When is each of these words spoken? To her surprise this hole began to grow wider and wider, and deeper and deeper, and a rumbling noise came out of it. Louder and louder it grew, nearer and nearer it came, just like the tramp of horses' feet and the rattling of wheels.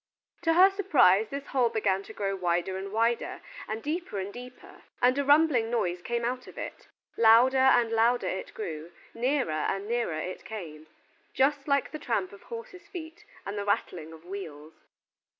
To 0.41 0.53
her 0.55 0.71
surprise 0.71 1.29
this 1.29 1.45
hole 1.45 1.69
began 1.69 2.01
to 2.05 2.11
grow 2.13 2.35
wider 2.35 2.75
and 2.75 2.91
wider, 2.91 3.39
and 3.67 3.83
deeper 3.83 4.17
and 4.17 4.33
deeper, 4.33 4.81
and 4.99 5.15
a 5.19 5.23
rumbling 5.23 5.69
noise 5.69 6.01
came 6.01 6.25
out 6.25 6.47
of 6.47 6.57
it. 6.57 6.87
Louder 7.17 7.59
and 7.59 7.91
louder 7.91 8.25
it 8.25 8.51
grew, 8.55 8.91
nearer 9.13 9.51
and 9.51 9.87
nearer 9.87 10.17
it 10.17 10.43
came, 10.43 10.87
just 11.35 11.67
like 11.67 11.91
the 11.91 11.99
tramp 11.99 12.33
of 12.33 12.41
horses' 12.41 12.87
feet 12.87 13.25
and 13.45 13.59
the 13.59 13.63
rattling 13.65 14.11
of 14.11 14.25
wheels. 14.25 14.73